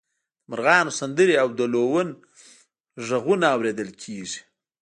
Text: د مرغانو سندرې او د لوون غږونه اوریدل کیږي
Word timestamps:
د 0.03 0.03
مرغانو 0.49 0.91
سندرې 0.99 1.35
او 1.41 1.47
د 1.59 1.61
لوون 1.73 2.07
غږونه 3.07 3.45
اوریدل 3.55 3.89
کیږي 4.01 4.39